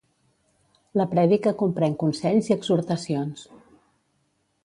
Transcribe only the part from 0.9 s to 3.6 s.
La prèdica comprèn consells i exhortacions.